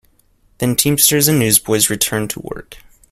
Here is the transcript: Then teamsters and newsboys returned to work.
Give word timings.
Then 0.57 0.75
teamsters 0.75 1.27
and 1.27 1.37
newsboys 1.37 1.91
returned 1.91 2.31
to 2.31 2.39
work. 2.41 2.77